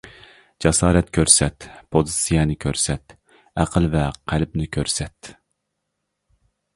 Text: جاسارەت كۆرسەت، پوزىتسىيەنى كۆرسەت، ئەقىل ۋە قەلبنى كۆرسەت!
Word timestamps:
جاسارەت 0.65 1.09
كۆرسەت، 1.17 1.67
پوزىتسىيەنى 1.97 2.55
كۆرسەت، 2.65 3.15
ئەقىل 3.65 3.89
ۋە 3.97 4.07
قەلبنى 4.33 4.65
كۆرسەت! 4.79 5.31